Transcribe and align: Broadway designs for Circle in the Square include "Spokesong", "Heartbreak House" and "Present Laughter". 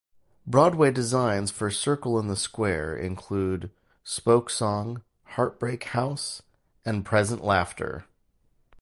Broadway 0.47 0.89
designs 0.89 1.51
for 1.51 1.69
Circle 1.69 2.17
in 2.17 2.27
the 2.27 2.35
Square 2.35 2.97
include 2.97 3.69
"Spokesong", 4.03 5.03
"Heartbreak 5.25 5.83
House" 5.83 6.41
and 6.83 7.05
"Present 7.05 7.43
Laughter". 7.43 8.05